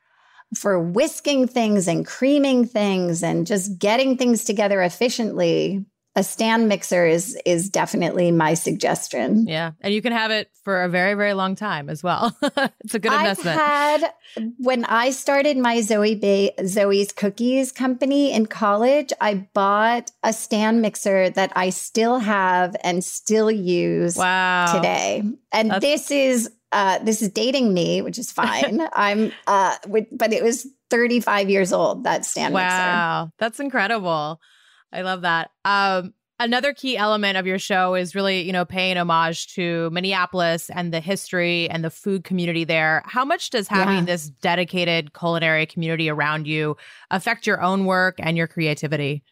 [0.56, 7.06] for whisking things and creaming things and just getting things together efficiently a stand mixer
[7.06, 9.46] is is definitely my suggestion.
[9.46, 12.36] Yeah, and you can have it for a very very long time as well.
[12.42, 13.58] it's a good investment.
[13.58, 14.12] I've had
[14.58, 20.82] when I started my Zoe ba- Zoe's Cookies company in college, I bought a stand
[20.82, 24.66] mixer that I still have and still use wow.
[24.74, 25.22] today.
[25.52, 28.86] And That's- this is uh, this is dating me, which is fine.
[28.92, 32.60] I'm uh, but it was 35 years old that stand wow.
[32.60, 32.76] mixer.
[32.76, 34.40] Wow, that's incredible.
[34.92, 35.50] I love that.
[35.64, 40.70] Um, another key element of your show is really, you know, paying homage to Minneapolis
[40.70, 43.02] and the history and the food community there.
[43.06, 44.04] How much does having yeah.
[44.04, 46.76] this dedicated culinary community around you
[47.10, 49.22] affect your own work and your creativity?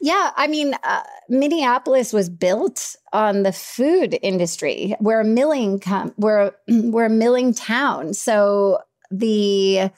[0.00, 4.94] Yeah, I mean, uh, Minneapolis was built on the food industry.
[5.00, 8.14] We're a milling com- we're we're a milling town.
[8.14, 8.80] So
[9.10, 9.90] the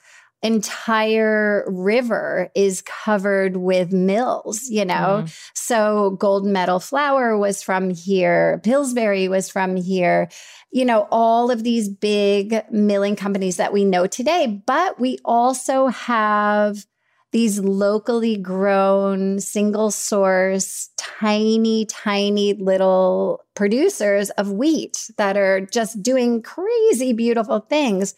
[0.47, 5.25] entire river is covered with mills, you know?
[5.25, 5.51] Mm.
[5.55, 10.29] So gold medal Flour was from here, Pillsbury was from here,
[10.71, 14.63] you know, all of these big milling companies that we know today.
[14.67, 16.87] But we also have
[17.33, 26.41] these locally grown, single source, tiny, tiny little producers of wheat that are just doing
[26.41, 28.15] crazy, beautiful things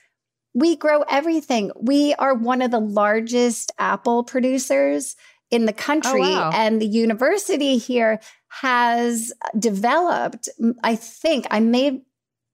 [0.55, 1.71] we grow everything.
[1.81, 5.17] We are one of the largest apple producers
[5.51, 6.23] in the oh, country.
[6.23, 6.51] Oh, wow.
[6.53, 10.49] And the university here has developed,
[10.83, 12.03] I think, I may,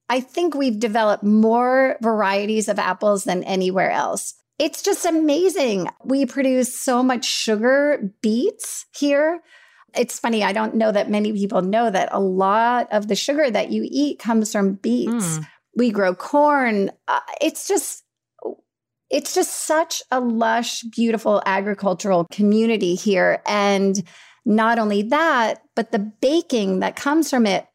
[0.09, 4.35] I think we've developed more varieties of apples than anywhere else.
[4.57, 5.87] It's just amazing.
[6.03, 9.41] We produce so much sugar beets here.
[9.93, 13.49] It's funny, I don't know that many people know that a lot of the sugar
[13.49, 15.39] that you eat comes from beets.
[15.39, 16.91] Mm we grow corn.
[17.07, 18.03] Uh, it's just
[19.09, 23.41] it's just such a lush, beautiful agricultural community here.
[23.45, 24.03] And
[24.45, 27.67] not only that, but the baking that comes from it.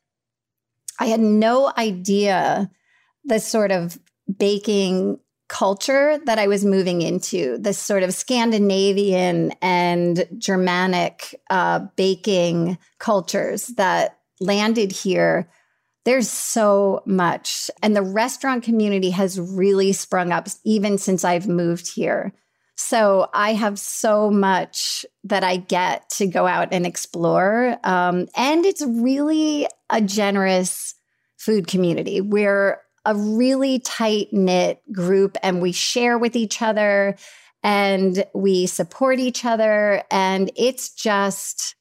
[0.99, 2.71] I had no idea
[3.25, 3.99] the sort of
[4.39, 12.79] baking culture that I was moving into, this sort of Scandinavian and Germanic uh, baking
[12.99, 15.51] cultures that landed here
[16.11, 17.71] there's so much.
[17.85, 22.33] And the restaurant community has really sprung up even since I've moved here.
[22.75, 27.77] So I have so much that I get to go out and explore.
[27.85, 30.97] Um, and it's really a generous
[31.37, 32.21] food community.
[32.21, 37.15] We're a really tight knit group and we share with each other
[37.63, 40.03] and we support each other.
[40.11, 41.77] And it's just,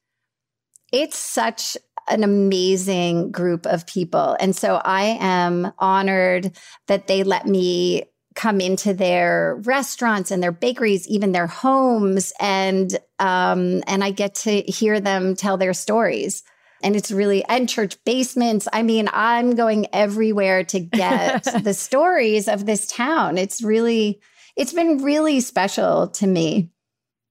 [0.94, 1.78] it's such
[2.10, 4.36] an amazing group of people.
[4.40, 6.58] And so I am honored
[6.88, 8.04] that they let me
[8.36, 14.36] come into their restaurants and their bakeries, even their homes, and um, and I get
[14.36, 16.44] to hear them tell their stories.
[16.82, 18.68] And it's really and church basements.
[18.72, 23.38] I mean, I'm going everywhere to get the stories of this town.
[23.38, 24.22] It's really,
[24.56, 26.72] it's been really special to me.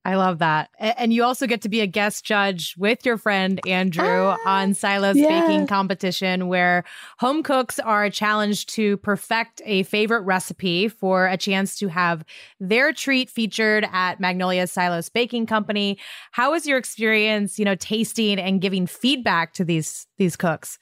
[0.04, 0.70] I love that.
[0.78, 4.72] And you also get to be a guest judge with your friend Andrew ah, on
[4.72, 5.46] Silos yeah.
[5.46, 6.84] baking competition, where
[7.18, 12.24] home cooks are challenged to perfect a favorite recipe for a chance to have
[12.58, 15.98] their treat featured at Magnolia's Silos Baking Company.
[16.30, 20.78] How was your experience, you know, tasting and giving feedback to these these cooks?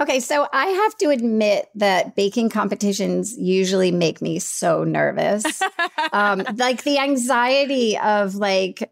[0.00, 5.62] Okay, so I have to admit that baking competitions usually make me so nervous.
[6.12, 8.90] um, like the anxiety of like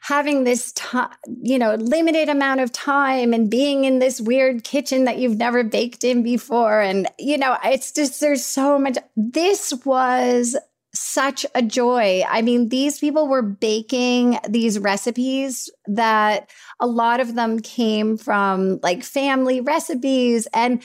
[0.00, 1.10] having this time,
[1.42, 5.62] you know, limited amount of time and being in this weird kitchen that you've never
[5.62, 6.80] baked in before.
[6.80, 8.98] And, you know, it's just, there's so much.
[9.16, 10.56] This was
[10.94, 12.22] such a joy.
[12.28, 18.78] I mean, these people were baking these recipes that a lot of them came from
[18.82, 20.82] like family recipes and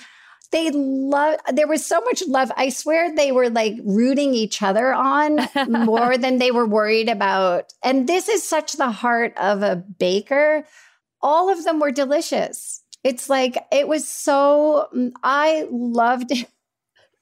[0.51, 2.51] they love there was so much love.
[2.57, 5.38] I swear they were like rooting each other on
[5.68, 7.72] more than they were worried about.
[7.84, 10.64] And this is such the heart of a baker.
[11.22, 12.82] All of them were delicious.
[13.03, 16.49] It's like it was so mm, i loved it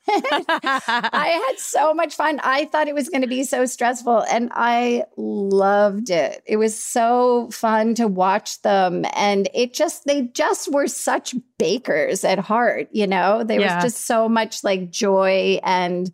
[0.09, 2.39] I had so much fun.
[2.43, 6.43] I thought it was going to be so stressful and I loved it.
[6.45, 9.05] It was so fun to watch them.
[9.13, 13.43] And it just, they just were such bakers at heart, you know?
[13.43, 13.75] There yeah.
[13.75, 16.11] was just so much like joy and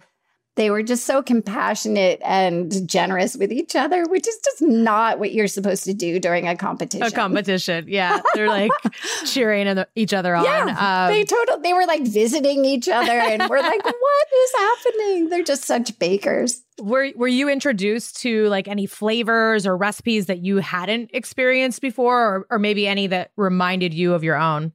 [0.56, 5.34] they were just so compassionate and generous with each other, which is just not what
[5.34, 7.06] you're supposed to do during a competition.
[7.06, 8.22] A competition, yeah.
[8.36, 8.72] They're like
[9.26, 10.46] cheering each other on.
[10.46, 11.60] Yeah, um, they total.
[11.60, 15.98] They were like visiting each other, and we're like, "What is happening?" They're just such
[15.98, 16.62] bakers.
[16.80, 22.20] Were Were you introduced to like any flavors or recipes that you hadn't experienced before,
[22.22, 24.72] or, or maybe any that reminded you of your own?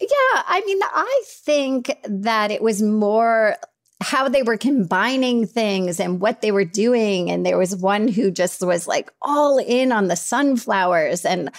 [0.00, 3.56] Yeah, I mean, I think that it was more
[4.00, 7.30] how they were combining things and what they were doing.
[7.30, 11.24] And there was one who just was like all in on the sunflowers.
[11.24, 11.50] And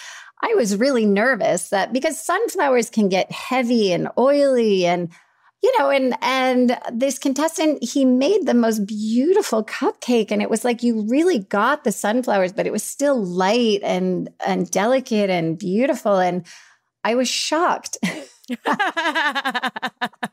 [0.41, 5.09] I was really nervous that because sunflowers can get heavy and oily and
[5.61, 10.63] you know and and this contestant he made the most beautiful cupcake and it was
[10.63, 15.59] like you really got the sunflowers but it was still light and and delicate and
[15.59, 16.45] beautiful and
[17.03, 17.97] i was shocked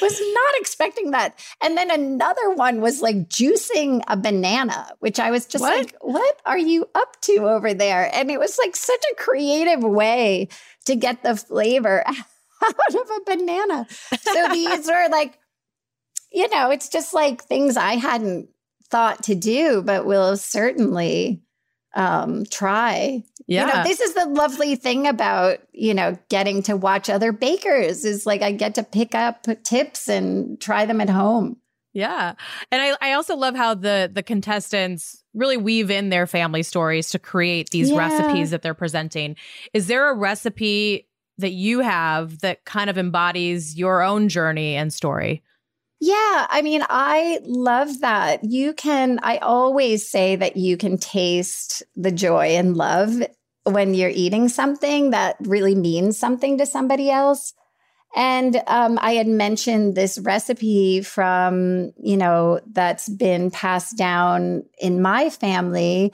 [0.00, 1.38] was not expecting that.
[1.62, 5.76] And then another one was like juicing a banana, which I was just what?
[5.76, 8.10] like, what are you up to over there?
[8.12, 10.48] And it was like such a creative way
[10.86, 13.86] to get the flavor out of a banana.
[14.20, 15.38] So these were like,
[16.32, 18.48] you know, it's just like things I hadn't
[18.90, 21.42] thought to do, but will certainly
[21.94, 23.22] um, try.
[23.46, 23.66] Yeah.
[23.66, 28.04] You know, this is the lovely thing about, you know, getting to watch other bakers
[28.04, 31.56] is like I get to pick up tips and try them at home.
[31.92, 32.34] Yeah.
[32.70, 37.10] And I, I also love how the the contestants really weave in their family stories
[37.10, 37.98] to create these yeah.
[37.98, 39.36] recipes that they're presenting.
[39.74, 44.92] Is there a recipe that you have that kind of embodies your own journey and
[44.92, 45.42] story?
[46.04, 48.42] Yeah, I mean, I love that.
[48.42, 53.22] You can, I always say that you can taste the joy and love
[53.62, 57.54] when you're eating something that really means something to somebody else.
[58.16, 65.02] And um, I had mentioned this recipe from, you know, that's been passed down in
[65.02, 66.12] my family.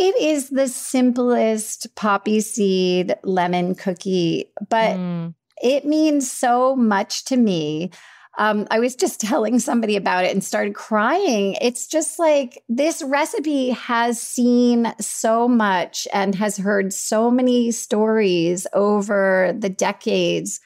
[0.00, 5.34] It is the simplest poppy seed lemon cookie, but mm.
[5.62, 7.92] it means so much to me.
[8.38, 11.56] Um, I was just telling somebody about it and started crying.
[11.60, 18.66] It's just like this recipe has seen so much and has heard so many stories
[18.72, 20.60] over the decades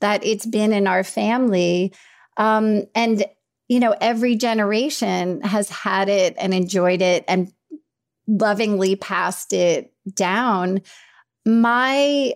[0.00, 1.92] that it's been in our family.
[2.36, 3.24] Um, and,
[3.68, 7.52] you know, every generation has had it and enjoyed it and
[8.26, 10.80] lovingly passed it down.
[11.44, 12.34] My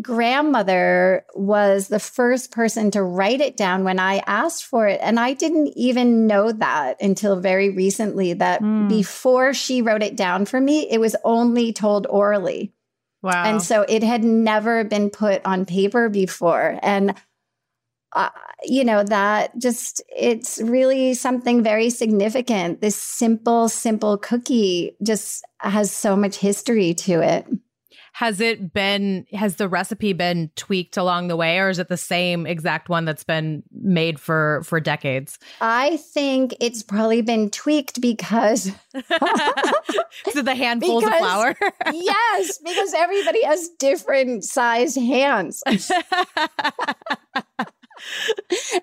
[0.00, 5.00] grandmother was the first person to write it down when I asked for it.
[5.02, 8.88] And I didn't even know that until very recently that mm.
[8.88, 12.72] before she wrote it down for me, it was only told orally.
[13.22, 13.44] Wow.
[13.44, 16.78] And so it had never been put on paper before.
[16.82, 17.14] And,
[18.12, 18.30] uh,
[18.64, 22.82] you know, that just, it's really something very significant.
[22.82, 27.46] This simple, simple cookie just has so much history to it
[28.16, 31.98] has it been has the recipe been tweaked along the way or is it the
[31.98, 35.38] same exact one that's been made for for decades?
[35.60, 38.72] I think it's probably been tweaked because
[40.32, 41.54] so the handfuls because, of flour?
[41.92, 45.62] yes because everybody has different sized hands.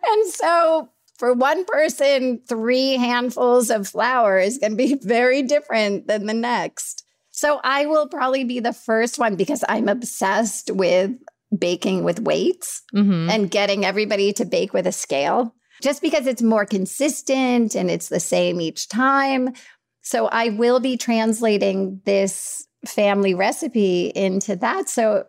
[0.06, 6.08] And so for one person three handfuls of flour is going to be very different
[6.08, 7.03] than the next
[7.34, 11.12] so I will probably be the first one because I'm obsessed with
[11.58, 13.28] baking with weights mm-hmm.
[13.30, 18.10] and getting everybody to bake with a scale just because it's more consistent and it's
[18.10, 19.54] the same each time.
[20.02, 24.88] So I will be translating this family recipe into that.
[24.88, 25.26] So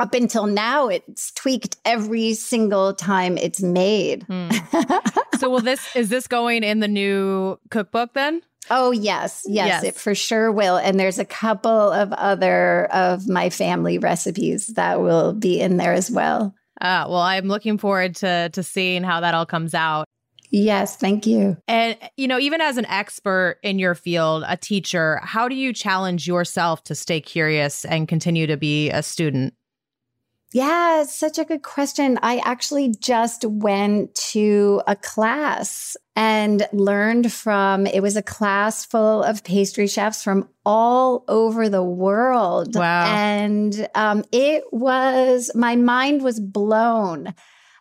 [0.00, 4.26] up until now, it's tweaked every single time it's made.
[4.26, 5.38] Mm.
[5.38, 8.42] so will this is this going in the new cookbook then?
[8.68, 10.76] Oh, yes, yes, yes, it for sure will.
[10.76, 15.92] And there's a couple of other of my family recipes that will be in there
[15.92, 16.54] as well.
[16.80, 20.06] Uh, well, I'm looking forward to to seeing how that all comes out.
[20.50, 21.56] Yes, thank you.
[21.68, 25.72] And you know, even as an expert in your field, a teacher, how do you
[25.72, 29.54] challenge yourself to stay curious and continue to be a student?
[30.52, 32.18] Yeah, it's such a good question.
[32.22, 39.22] I actually just went to a class and learned from it was a class full
[39.22, 42.74] of pastry chefs from all over the world.
[42.74, 43.14] Wow.
[43.14, 47.32] And um, it was, my mind was blown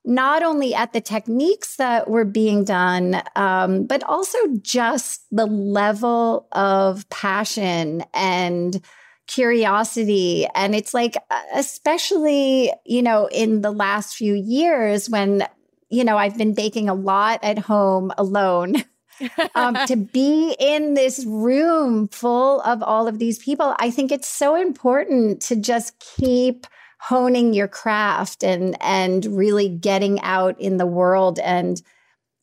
[0.05, 6.47] not only at the techniques that were being done, um, but also just the level
[6.51, 8.81] of passion and
[9.29, 10.47] curiosity.
[10.55, 15.47] And it's like, uh, especially, you know, in the last few years when,
[15.89, 18.83] you know, I've been baking a lot at home alone.
[19.55, 24.29] um, to be in this room full of all of these people, I think it's
[24.29, 26.65] so important to just keep
[27.01, 31.81] honing your craft and and really getting out in the world and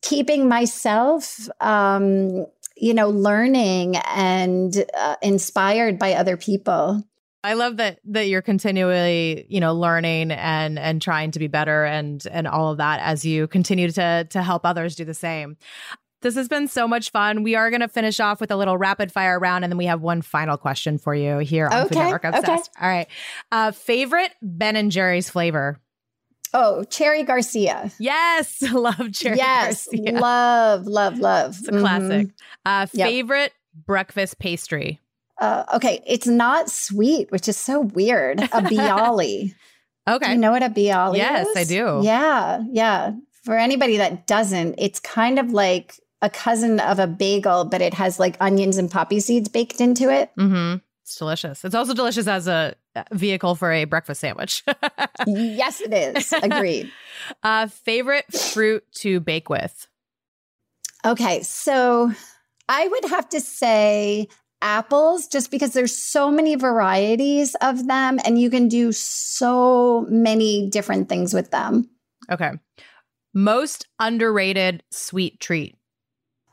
[0.02, 2.46] keeping myself um,
[2.76, 7.02] you know, learning and uh, inspired by other people.
[7.42, 11.84] I love that that you're continually, you know, learning and and trying to be better
[11.84, 15.56] and and all of that as you continue to to help others do the same.
[16.22, 17.44] This has been so much fun.
[17.44, 19.86] We are going to finish off with a little rapid fire round, and then we
[19.86, 22.70] have one final question for you here on okay, Food Network Obsessed.
[22.76, 22.84] Okay.
[22.84, 23.06] All right,
[23.52, 25.78] uh, favorite Ben and Jerry's flavor.
[26.58, 27.92] Oh, Cherry Garcia.
[27.98, 30.18] Yes, love Cherry yes, Garcia.
[30.18, 31.58] Love, love, love.
[31.58, 31.80] It's a mm-hmm.
[31.80, 32.28] classic.
[32.64, 33.84] Uh, favorite yep.
[33.84, 34.98] breakfast pastry.
[35.38, 38.40] Uh, okay, it's not sweet, which is so weird.
[38.40, 39.54] A bialy.
[40.08, 41.54] okay, do you know what a bialy yes, is?
[41.54, 42.00] Yes, I do.
[42.02, 43.12] Yeah, yeah.
[43.44, 47.92] For anybody that doesn't, it's kind of like a cousin of a bagel, but it
[47.92, 50.30] has like onions and poppy seeds baked into it.
[50.38, 50.78] Mm-hmm.
[51.02, 51.66] It's delicious.
[51.66, 52.74] It's also delicious as a
[53.12, 54.64] vehicle for a breakfast sandwich.
[55.26, 56.32] yes, it is.
[56.32, 56.90] Agreed.
[57.42, 59.88] uh, favorite fruit to bake with?
[61.04, 62.12] Okay, so
[62.68, 64.28] I would have to say
[64.62, 70.68] apples just because there's so many varieties of them and you can do so many
[70.70, 71.88] different things with them.
[72.30, 72.52] Okay.
[73.34, 75.76] Most underrated sweet treat.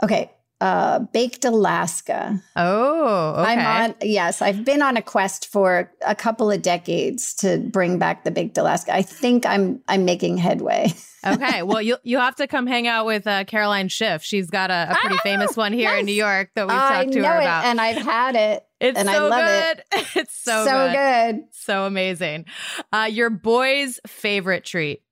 [0.04, 0.30] Okay
[0.64, 2.42] uh, Baked Alaska.
[2.56, 3.52] Oh, okay.
[3.52, 8.00] I'm on, yes, I've been on a quest for a couple of decades to bring
[8.00, 8.96] back the Baked Alaska.
[8.96, 10.94] I think I'm I'm making headway.
[11.28, 14.24] okay, well you you have to come hang out with uh, Caroline Schiff.
[14.24, 16.00] She's got a, a pretty famous one here yes.
[16.00, 18.66] in New York that we've talked to her about, and I've had it.
[18.84, 19.84] It's and so I love good.
[19.94, 20.08] It.
[20.18, 21.36] It's so so good.
[21.36, 21.44] good.
[21.52, 22.48] so amazing.
[22.92, 25.04] Uh, your boy's favorite treat.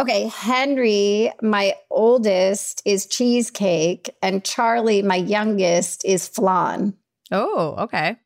[0.00, 6.94] Okay, Henry, my oldest, is cheesecake, and Charlie, my youngest, is flan.
[7.30, 8.16] Oh, okay.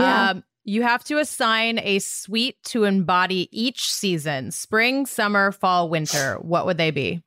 [0.00, 0.30] Yeah.
[0.30, 6.38] Um, you have to assign a sweet to embody each season spring, summer, fall, winter.
[6.42, 7.22] What would they be?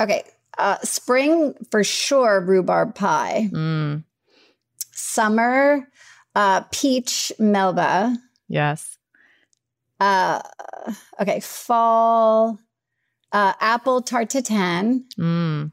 [0.00, 0.22] Okay.
[0.56, 3.50] Uh, spring for sure, rhubarb pie.
[3.52, 4.04] Mm,
[4.92, 5.88] Summer,
[6.36, 8.16] uh, peach melba.
[8.46, 8.98] yes.
[9.98, 10.40] Uh,
[11.20, 11.40] okay.
[11.40, 12.58] Fall,
[13.32, 15.04] uh, apple tarte tatin.
[15.18, 15.72] Mm.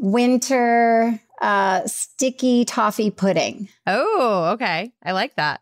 [0.00, 3.68] Winter, uh, sticky toffee pudding.
[3.86, 4.92] Oh, okay.
[5.04, 5.60] I like that.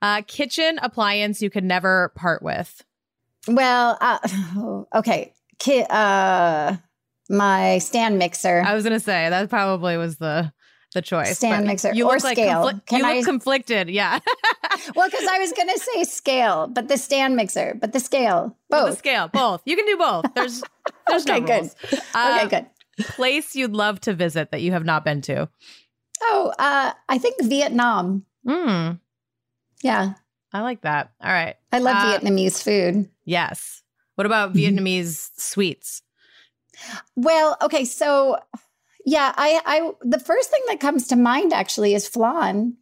[0.00, 2.84] Uh, kitchen appliance you could never part with.
[3.48, 4.18] Well, uh,
[4.98, 5.32] okay.
[5.58, 6.76] Ki- uh,
[7.28, 8.62] my stand mixer.
[8.64, 10.52] I was gonna say that probably was the
[10.94, 11.36] the choice.
[11.38, 12.64] Stand mixer you or look like scale.
[12.64, 13.90] confli- Can you look I- conflicted.
[13.90, 14.18] Yeah.
[14.94, 18.56] well, because I was going to say scale, but the stand mixer, but the scale,
[18.70, 18.90] both.
[18.92, 19.62] The scale, both.
[19.64, 20.26] You can do both.
[20.34, 20.62] There's
[21.08, 21.60] there's okay, no good.
[21.62, 21.74] rules.
[21.92, 22.66] okay, Uh, good.
[23.00, 25.48] Place you'd love to visit that you have not been to.
[26.22, 28.24] Oh, uh, I think Vietnam.
[28.46, 29.00] Mm,
[29.82, 30.14] Yeah,
[30.52, 31.12] I like that.
[31.22, 31.56] All right.
[31.72, 33.08] I love Uh, Vietnamese food.
[33.24, 33.82] Yes.
[34.16, 34.78] What about Mm-hmm.
[34.78, 36.02] Vietnamese sweets?
[37.16, 38.36] Well, okay, so
[39.04, 42.76] yeah, I, I, the first thing that comes to mind actually is flan.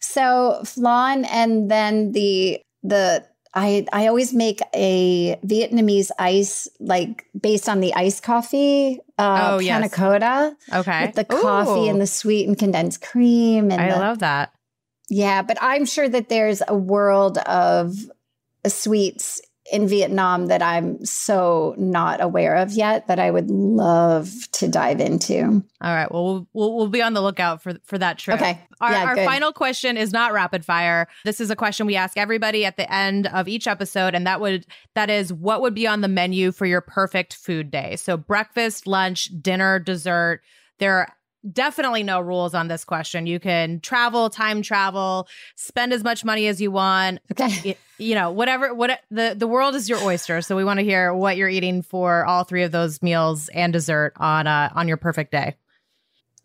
[0.00, 7.68] So flan, and then the the I I always make a Vietnamese ice like based
[7.70, 11.06] on the iced coffee, uh, Oh, panna cotta Okay.
[11.06, 14.52] with the coffee Ooh, and the sweet and condensed cream, and I the- love that.
[15.08, 17.94] Yeah, but I'm sure that there's a world of
[18.66, 19.40] sweets
[19.72, 25.00] in Vietnam that I'm so not aware of yet that I would love to dive
[25.00, 25.64] into.
[25.80, 26.10] All right.
[26.12, 28.40] Well, we'll we'll, be on the lookout for for that trip.
[28.40, 28.60] Okay.
[28.80, 31.08] Our, Yeah, our final question is not rapid fire.
[31.24, 34.40] This is a question we ask everybody at the end of each episode, and that
[34.40, 37.96] would that is what would be on the menu for your perfect food day.
[37.96, 40.42] So breakfast, lunch, dinner, dessert.
[40.78, 41.08] There are
[41.52, 43.26] definitely no rules on this question.
[43.26, 47.20] You can travel, time travel, spend as much money as you want.
[47.32, 47.48] Okay.
[47.64, 48.74] Y- You know, whatever.
[48.74, 50.40] What the the world is your oyster.
[50.42, 53.72] So we want to hear what you're eating for all three of those meals and
[53.72, 55.54] dessert on uh on your perfect day.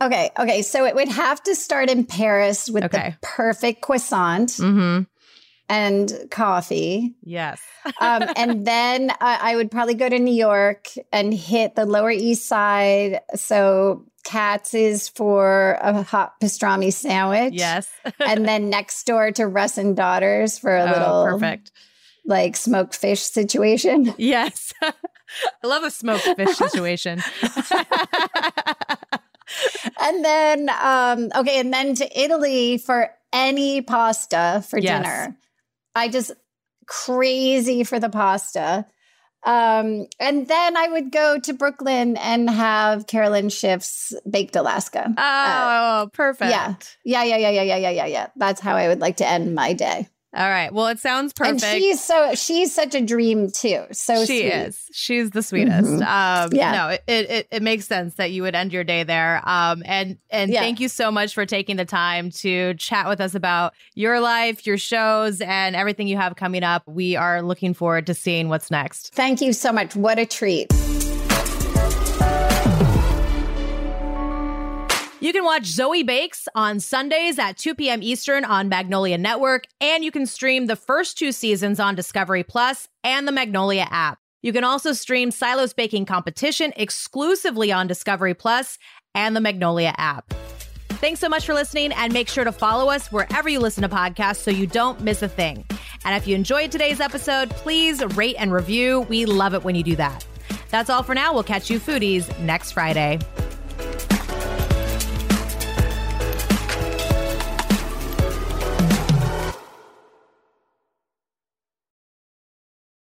[0.02, 0.30] Okay.
[0.40, 0.62] Okay.
[0.62, 3.16] So it would have to start in Paris with Okay.
[3.20, 5.04] the perfect croissant Mm-hmm.
[5.70, 7.16] and coffee.
[7.24, 7.62] Yes.
[8.02, 12.12] Um, and then I, I would probably go to New York and hit the Lower
[12.12, 13.22] East Side.
[13.36, 17.54] So Katz's for a hot pastrami sandwich.
[17.54, 17.90] Yes.
[18.20, 21.72] and then next door to Russ and Daughters for a oh, little perfect.
[22.26, 24.14] like smoked fish situation.
[24.18, 24.74] Yes.
[24.82, 27.22] I love a smoked fish situation.
[30.00, 35.04] and then um okay, and then to Italy for any pasta for Yes.
[35.04, 35.38] dinner.
[35.96, 36.32] I just
[36.88, 38.86] crazy for the pasta.
[39.44, 45.14] Um, and then I would go to Brooklyn and have Caroline Schiff's baked Alaska.
[45.18, 46.52] Oh, perfect.
[46.52, 46.76] yeah.
[47.06, 48.28] Yeah, yeah, yeah, yeah, yeah, yeah, yeah, yeah.
[48.36, 50.08] That's how I would like to end my day.
[50.32, 50.72] All right.
[50.72, 51.64] Well, it sounds perfect.
[51.64, 53.84] And she's so she's such a dream too.
[53.92, 54.54] So she sweet.
[54.54, 54.86] is.
[54.92, 55.88] She's the sweetest.
[55.90, 56.06] Mhm.
[56.06, 56.72] Um, Yeah.
[56.72, 59.42] No, it, it it makes sense that you would end your day there.
[59.44, 60.60] Um, and and Yeah.
[60.60, 64.68] thank you so much for taking the time to chat with us about your life,
[64.68, 66.84] your shows, and everything you have coming up.
[66.88, 69.14] We are looking forward to seeing what's next.
[69.16, 69.96] Thank you so much.
[69.96, 70.72] What a treat.
[75.22, 78.02] You can watch Zoë Bakes on Sundays at 2 p.m.
[78.02, 82.88] Eastern on Magnolia Network, and you can stream the first two seasons on Discovery Plus
[83.04, 84.20] and the Magnolia app.
[84.42, 88.80] You can also stream Silos Baking Competition exclusively on Discovery Plus
[89.14, 90.34] and the Magnolia app.
[90.88, 93.90] Thanks so much for listening, and make sure to follow us wherever you listen to
[93.90, 95.66] podcasts so you don't miss a thing.
[96.06, 99.02] And if you enjoyed today's episode, please rate and review.
[99.02, 100.26] We love it when you do that.
[100.70, 101.34] That's all for now.
[101.34, 103.20] We'll catch you foodies next Friday.